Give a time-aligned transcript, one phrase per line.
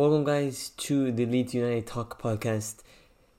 [0.00, 2.76] Welcome, guys, to the Leeds United Talk podcast.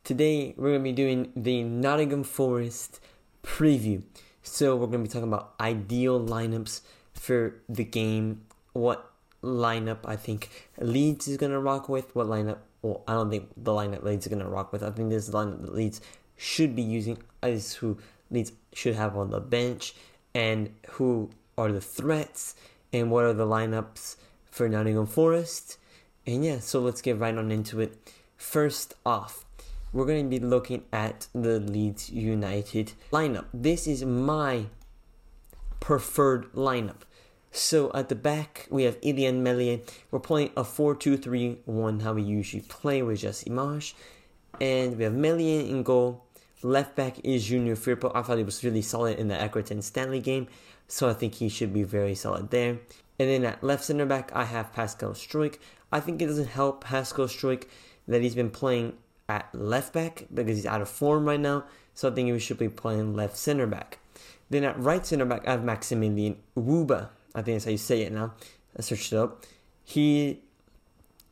[0.03, 2.99] Today, we're going to be doing the Nottingham Forest
[3.41, 4.03] preview.
[4.43, 6.81] So, we're going to be talking about ideal lineups
[7.15, 8.43] for the game,
[8.73, 9.11] what
[9.43, 13.49] lineup I think Leeds is going to rock with, what lineup, well, I don't think
[13.57, 14.83] the lineup Leeds is going to rock with.
[14.83, 15.99] I think this lineup that Leeds
[16.37, 17.97] should be using is who
[18.29, 19.95] Leeds should have on the bench
[20.35, 22.53] and who are the threats
[22.93, 24.17] and what are the lineups
[24.51, 25.79] for Nottingham Forest.
[26.25, 27.97] And yeah, so let's get right on into it.
[28.37, 29.45] First off,
[29.93, 33.45] we're going to be looking at the Leeds United lineup.
[33.53, 34.65] This is my
[35.79, 37.01] preferred lineup.
[37.51, 39.79] So at the back, we have Illan Meslier.
[40.09, 43.93] We're playing a 4 2 3 1, how we usually play with Jesse Marsch.
[44.61, 46.23] And we have Meslier in goal.
[46.63, 48.11] Left back is Junior Firpo.
[48.13, 50.47] I thought he was really solid in the Accrington Stanley game,
[50.87, 52.77] so I think he should be very solid there.
[53.21, 55.59] And then at left center back, I have Pascal Struijk.
[55.91, 57.65] I think it doesn't help Pascal Struijk
[58.07, 58.93] that he's been playing
[59.29, 61.65] at left back because he's out of form right now.
[61.93, 63.99] So I think he should be playing left center back.
[64.49, 67.09] Then at right center back, I have Maximilian Wöber.
[67.35, 68.33] I think that's how you say it now.
[68.75, 69.45] I searched it up.
[69.83, 70.41] He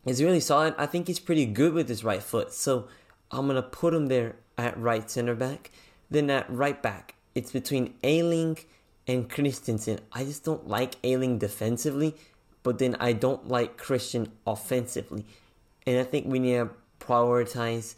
[0.05, 0.75] is really solid.
[0.77, 2.53] I think he's pretty good with his right foot.
[2.53, 2.87] So
[3.31, 5.71] I'm going to put him there at right center back.
[6.11, 8.59] Then at right back, it's between Ayling
[9.09, 9.99] and Christensen.
[10.13, 12.15] I just don't like Ayling defensively,
[12.61, 15.25] but then I don't like Christian offensively.
[15.87, 17.95] And I think we need to prioritize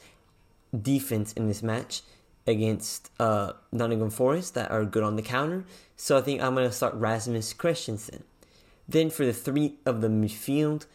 [0.80, 2.02] defense in this match
[2.48, 5.66] against uh, Nottingham Forest that are good on the counter.
[5.98, 8.24] So I think I'm going to start Rasmus Christensen.
[8.88, 10.86] Then for the three of the midfield,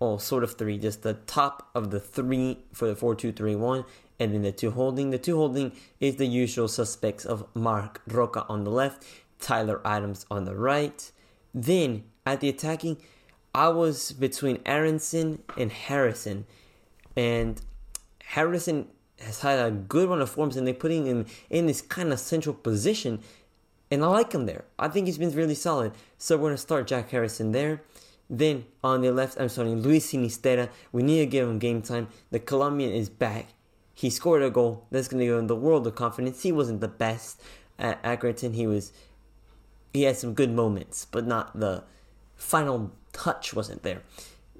[0.00, 3.54] well, sort of three, just the top of the three for the 4 2 3
[3.54, 3.84] 1,
[4.18, 5.10] and then the two holding.
[5.10, 9.04] The two holding is the usual suspects of Marc Roca on the left,
[9.40, 11.10] Tyler Adams on the right.
[11.54, 12.98] Then at the attacking,
[13.54, 16.46] I was between Aaronson and Harrison,
[17.16, 17.60] and
[18.22, 18.88] Harrison
[19.20, 22.20] has had a good run of forms, and they're putting him in this kind of
[22.20, 23.20] central position,
[23.90, 24.64] and I like him there.
[24.78, 25.92] I think he's been really solid.
[26.18, 27.82] So we're gonna start Jack Harrison there.
[28.28, 30.68] Then on the left, I'm starting Luis Sinisterra.
[30.92, 32.08] We need to give him game time.
[32.30, 33.54] The Colombian is back.
[33.94, 34.84] He scored a goal.
[34.90, 36.42] That's going to give him the world of confidence.
[36.42, 37.40] He wasn't the best
[37.78, 38.54] at Accrington.
[38.54, 38.92] He was.
[39.92, 41.84] He had some good moments, but not the
[42.36, 44.02] final touch wasn't there.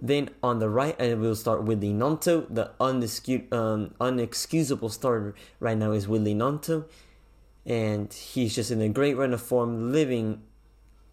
[0.01, 2.47] Then on the right, and we'll start Willy Gnonto.
[2.51, 6.85] The undiscu- um, unexcusable starter right now is Willy Gnonto.
[7.65, 10.43] And he's just in a great run of form, living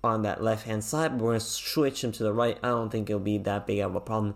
[0.04, 1.14] on that left hand side.
[1.14, 2.58] We're going to switch him to the right.
[2.62, 4.36] I don't think it'll be that big of a problem.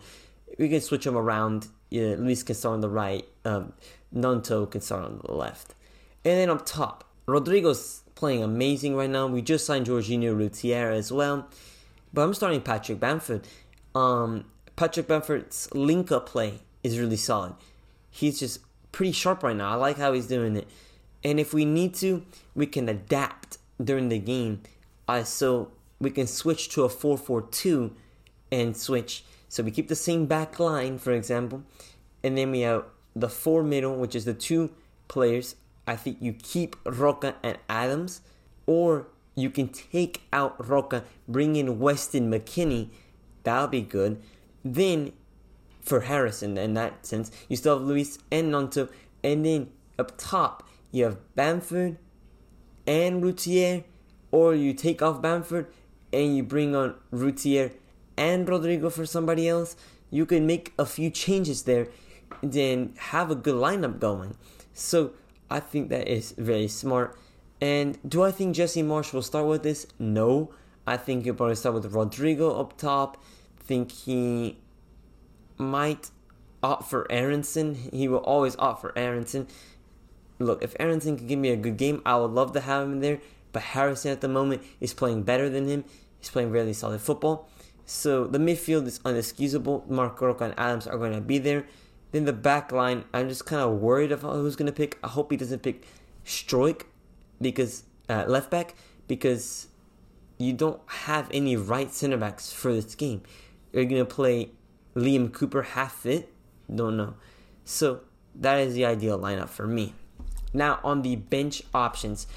[0.57, 1.67] We can switch him around.
[1.89, 3.25] Yeah, Luis can start on the right.
[3.45, 3.73] Um,
[4.15, 5.75] Gnonto can start on the left.
[6.23, 9.27] And then up top, Rodrigo's playing amazing right now.
[9.27, 11.47] We just signed Georginio Rutter as well.
[12.11, 13.47] But I'm starting Patrick Bamford.
[13.93, 14.45] Um,
[14.75, 17.53] Patrick Bamford's link up play is really solid.
[18.09, 18.59] He's just
[18.91, 19.69] pretty sharp right now.
[19.69, 20.67] I like how he's doing it.
[21.23, 22.25] And if we need to,
[22.55, 24.61] we can adapt during the game.
[25.07, 27.93] Uh, so we can switch to a 4 4 2
[28.51, 29.23] and switch.
[29.47, 31.61] So we keep the same back line, for example.
[32.23, 32.85] And then we have
[33.15, 34.71] the four middle, which is the two
[35.07, 35.55] players.
[35.87, 38.21] I think you keep Roca and Adams.
[38.65, 42.89] Or you can take out Roca, bring in Weston McKennie.
[43.43, 44.21] That'll be good.
[44.63, 45.13] Then
[45.81, 48.89] for Harrison, in that sense, you still have Luis and Gnonto.
[49.23, 51.97] And then up top, you have Bamford
[52.85, 53.83] and Rutter.
[54.31, 55.67] Or you take off Bamford
[56.11, 57.71] and you bring on Rutter
[58.17, 59.77] and Rodrigo for somebody else.
[60.09, 61.87] You can make a few changes there,
[62.41, 64.35] then have a good lineup going.
[64.73, 65.13] So
[65.49, 67.17] I think that is very smart.
[67.59, 69.87] And do I think Jesse Marsch will start with this?
[69.97, 70.51] No.
[70.85, 73.21] I think he'll probably start with Rodrigo up top.
[73.59, 74.57] Think he
[75.57, 76.11] might
[76.61, 77.75] opt for Aaronson.
[77.75, 79.47] He will always opt for Aaronson.
[80.39, 82.99] Look, if Aaronson can give me a good game, I would love to have him
[82.99, 83.19] there.
[83.51, 85.83] But Harrison at the moment is playing better than him.
[86.19, 87.49] He's playing really solid football.
[87.85, 89.89] So the midfield is unexcusable.
[89.89, 91.65] Marc Roca and Adams are going to be there.
[92.11, 94.97] Then the back line, I'm just kind of worried of who's going to pick.
[95.03, 95.85] I hope he doesn't pick
[96.25, 96.83] Struijk
[97.41, 98.75] because uh, left back
[99.07, 99.67] because
[100.37, 103.21] you don't have any right center backs for this game.
[103.73, 104.51] You're going to play
[104.95, 106.33] Liam Cooper half fit?
[106.73, 107.15] Don't know.
[107.65, 108.01] So
[108.35, 109.93] that is the ideal lineup for me.
[110.53, 112.27] Now on the bench options,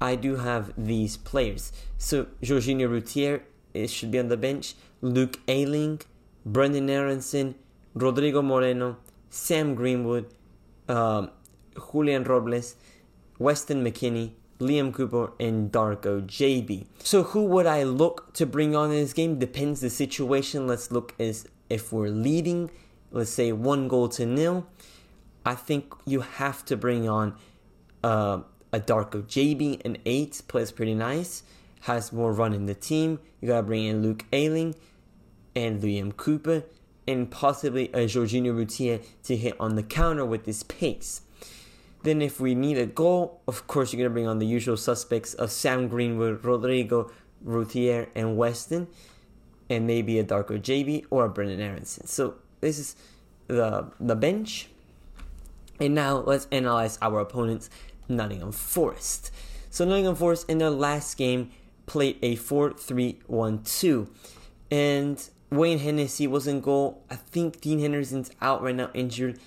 [0.00, 1.72] I do have these players.
[1.98, 3.42] So Georginio Rutter
[3.74, 4.74] it should be on the bench.
[5.02, 6.00] Luke Ayling,
[6.48, 7.54] Brenden Aaronson,
[7.94, 8.96] Rodrigo Moreno,
[9.36, 10.26] Sam Greenwood,
[10.88, 11.30] um,
[11.92, 12.76] Julian Robles,
[13.38, 16.86] Weston McKennie, Liam Cooper, and Darko Gyabi.
[16.98, 19.38] So who would I look to bring on in this game?
[19.38, 20.66] Depends the situation.
[20.66, 22.70] Let's look as if we're leading,
[23.10, 24.66] let's say one goal to nil,
[25.44, 27.36] I think you have to bring on
[28.02, 28.40] uh,
[28.72, 31.42] a Darko Gyabi, an eight, plays pretty nice,
[31.82, 33.20] has more run in the team.
[33.40, 34.74] You gotta bring in Luke Ayling
[35.54, 36.64] and Liam Cooper,
[37.06, 41.22] and possibly a Georginio Rutter to hit on the counter with his pace.
[42.02, 45.34] Then, if we need a goal, of course, you're gonna bring on the usual suspects
[45.34, 47.10] of Sam Greenwood, Rodrigo,
[47.42, 48.86] Routier, and Weston,
[49.68, 52.06] and maybe a Darko Gyabi or a Brenden Aaronson.
[52.06, 52.96] So this is
[53.48, 54.68] the the bench.
[55.78, 57.68] And now let's analyze our opponents,
[58.08, 59.30] Nottingham Forest.
[59.70, 61.50] So Nottingham Forest in their last game
[61.84, 64.08] played a 4-3-1-2.
[64.70, 67.04] And Wayne Hennessy was in goal.
[67.10, 69.38] I think Dean Henderson's out right now injured.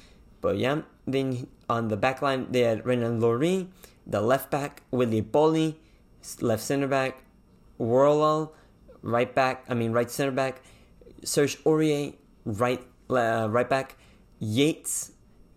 [0.42, 3.68] But yeah, then on the back line they had Renan Loreen,
[4.08, 5.76] the left back, Willy Boly,
[6.40, 7.24] left center back,
[7.78, 8.54] Worrall,
[9.02, 10.62] right back, I mean right center back,
[11.24, 12.16] Serge Aurier,
[12.46, 13.96] right uh, right back,
[14.40, 15.12] Yates,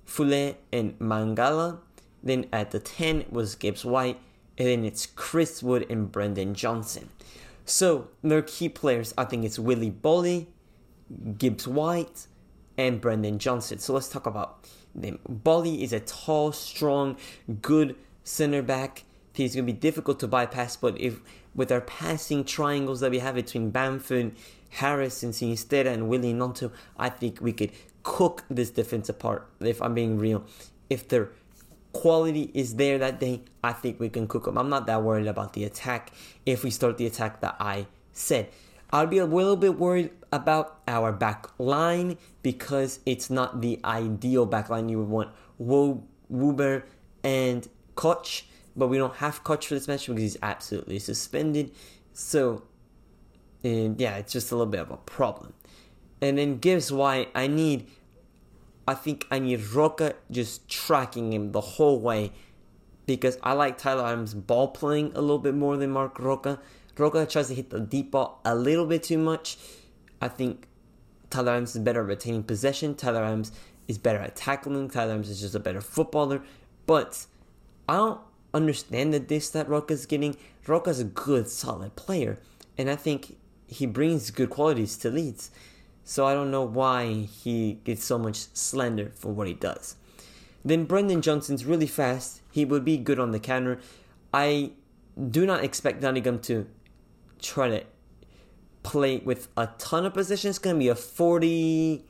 [0.07, 1.79] Freuler, and Mangala.
[2.23, 4.19] Then at the 10 was Gibbs White,
[4.57, 7.09] and then it's Chris Wood and Brennan Johnson.
[7.65, 10.47] So their key players, I think it's Willy Boly,
[11.39, 12.27] Gibbs White,
[12.77, 13.79] and Brennan Johnson.
[13.79, 15.19] So let's talk about them.
[15.29, 17.17] Boly is a tall, strong,
[17.61, 19.05] good center back.
[19.35, 21.21] He's gonna be difficult to bypass, but if
[21.55, 24.33] with our passing triangles that we have between Bamford,
[24.71, 27.73] Harris, and Sinisterra, and Willy Gnonto, I think we could
[28.03, 29.49] cook this defense apart.
[29.61, 30.45] If I'm being real,
[30.89, 31.31] if their
[31.93, 34.59] quality is there that day, I think we can cook them.
[34.59, 36.11] I'm not that worried about the attack
[36.47, 38.49] if we start the attack that I said.
[38.93, 44.45] I'll be a little bit worried about our back line because it's not the ideal
[44.45, 44.89] back line.
[44.89, 46.83] You would want Wo, Wöber
[47.25, 48.45] and Koch,
[48.77, 51.73] but we don't have Koch for this match because he's absolutely suspended.
[52.13, 52.65] So,
[53.65, 55.55] and yeah, it's just a little bit of a problem.
[56.21, 57.89] And then Gibbs White, I need,
[58.87, 62.33] I think I need Roca just tracking him the whole way
[63.07, 66.61] because I like Tyler Adams ball playing a little bit more than Marc Roca.
[66.99, 69.57] Roca tries to hit the deep ball a little bit too much.
[70.21, 70.67] I think
[71.31, 72.95] Tyler Adams is better at retaining possession.
[72.95, 73.53] Tyler Adams
[73.89, 74.89] is better at tackling.
[74.89, 76.43] Tyler Adams is just a better footballer.
[76.87, 77.27] But
[77.89, 78.21] I don't
[78.53, 80.37] understand the diss that Roca's getting.
[80.67, 82.39] Roca's a good, solid player.
[82.77, 83.37] And I think
[83.67, 85.51] he brings good qualities to Leeds.
[86.05, 89.97] So I don't know why he gets so much slander for what he does.
[90.65, 92.41] Then Brennan Johnson's really fast.
[92.51, 93.81] He would be good on the counter.
[94.33, 94.73] I
[95.31, 96.67] do not expect Nottingham to
[97.41, 97.85] try to
[98.83, 100.51] play with a ton of possession.
[100.51, 102.05] It's going to be a 40,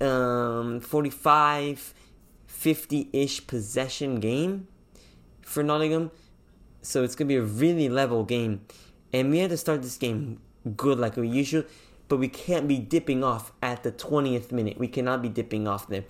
[0.00, 1.94] um, 45,
[2.46, 4.68] 50 ish possession game
[5.42, 6.10] for Nottingham.
[6.82, 8.66] So it's going to be a really level game.
[9.12, 10.40] And we had to start this game
[10.76, 11.66] good like we usually,
[12.08, 14.78] but we can't be dipping off at the 20th minute.
[14.78, 16.04] We cannot be dipping off there.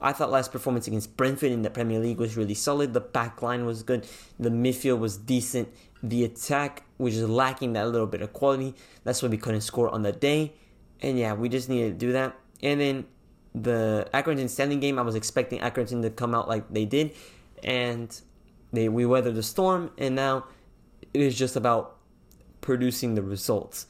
[0.00, 2.94] I thought last performance against Brentford in the Premier League was really solid.
[2.94, 4.06] The back line was good.
[4.38, 5.68] The midfield was decent.
[6.02, 8.74] The attack was just lacking that little bit of quality.
[9.04, 10.54] That's why we couldn't score on the day.
[11.02, 12.34] And yeah, we just needed to do that.
[12.62, 13.06] And then
[13.54, 17.14] the Accrington Stanley game, I was expecting Accrington to come out like they did.
[17.62, 18.18] And
[18.72, 19.90] they we weathered the storm.
[19.98, 20.46] And now
[21.12, 21.98] it is just about
[22.62, 23.86] producing the results.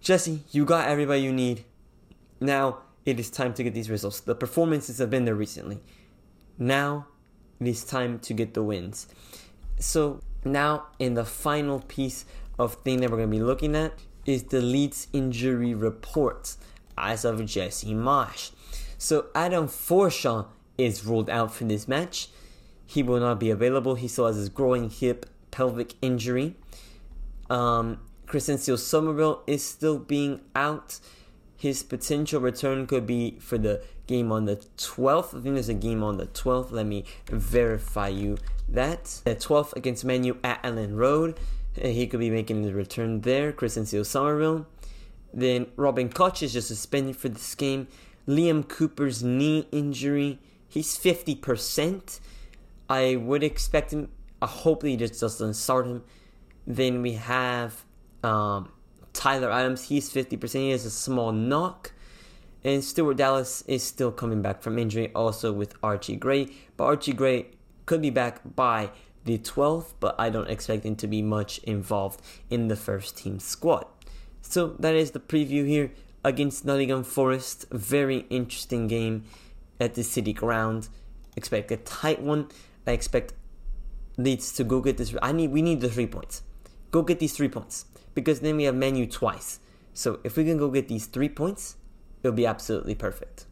[0.00, 1.64] Jesse, you got everybody you need.
[2.40, 4.20] Now it is time to get these results.
[4.20, 5.80] The performances have been there recently.
[6.58, 7.06] Now
[7.60, 9.06] it is time to get the wins.
[9.78, 12.24] So now in the final piece
[12.58, 13.92] of thing that we're going to be looking at
[14.24, 16.58] is the Leeds injury reports
[16.96, 18.52] as of Jesse Marsch.
[18.96, 20.46] So Adam Forshaw
[20.78, 22.28] is ruled out for this match.
[22.86, 23.94] He will not be available.
[23.94, 26.56] He still has his growing hip pelvic injury.
[27.48, 28.00] Um,
[28.30, 31.00] Crysencio Summerville is still being out
[31.60, 35.38] his potential return could be for the game on the 12th.
[35.38, 36.70] I think there's a game on the 12th.
[36.70, 39.20] Let me verify you that.
[39.24, 41.38] The 12th against Menu at Elland Road.
[41.76, 43.52] Uh, he could be making his return there.
[43.52, 44.64] Crysencio Summerville.
[45.34, 47.88] Then Robin Koch is just suspended for this game.
[48.26, 50.38] Liam Cooper's knee injury.
[50.66, 52.20] He's 50%.
[52.88, 54.08] I would expect him.
[54.40, 56.04] I hope he just doesn't start him.
[56.66, 57.84] Then we have
[58.22, 58.70] um,
[59.12, 60.54] Tyler Adams, he's 50%.
[60.54, 61.92] He has a small knock.
[62.62, 66.48] And Stuart Dallas is still coming back from injury, also with Archie Gray.
[66.76, 67.46] But Archie Gray
[67.86, 68.90] could be back by
[69.24, 73.38] the 12th, but I don't expect him to be much involved in the first team
[73.38, 73.86] squad.
[74.42, 77.66] So that is the preview here against Nottingham Forest.
[77.70, 79.24] Very interesting game
[79.78, 80.88] at the City Ground.
[81.36, 82.48] Expect a tight one.
[82.86, 83.34] I expect
[84.16, 85.14] Leeds to go get this.
[85.22, 85.50] I need.
[85.50, 86.42] We need the three points.
[86.90, 89.60] Go get these three points because then we have Menu twice.
[89.92, 91.76] So if we can go get these three points,
[92.22, 93.46] it'll be absolutely perfect.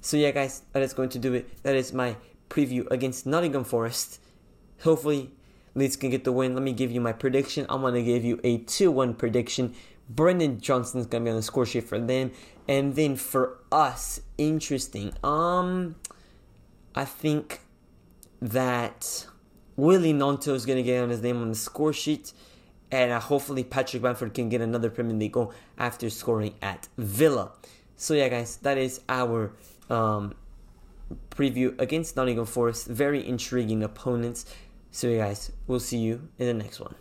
[0.00, 1.62] So yeah, guys, that is going to do it.
[1.62, 2.16] That is my
[2.48, 4.20] preview against Nottingham Forest.
[4.82, 5.30] Hopefully,
[5.74, 6.54] Leeds can get the win.
[6.54, 7.66] Let me give you my prediction.
[7.68, 9.74] I'm gonna give you a 2-1 prediction.
[10.08, 12.32] Brennan Johnson's gonna be on the score sheet for them,
[12.66, 15.12] and then for us, interesting.
[15.22, 15.96] Um,
[16.94, 17.60] I think
[18.40, 19.26] that
[19.76, 22.32] Willy Gnonto is gonna get on his name on the score sheet
[22.90, 27.52] and uh, hopefully Patrick Bamford can get another Premier League goal after scoring at Villa.
[27.96, 29.52] So yeah, guys, that is our
[29.90, 30.34] um,
[31.30, 32.86] preview against Nottingham Forest.
[32.86, 34.46] Very intriguing opponents.
[34.90, 36.94] So yeah, guys, we'll see you in the next one.